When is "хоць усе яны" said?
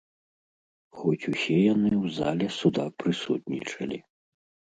1.01-1.91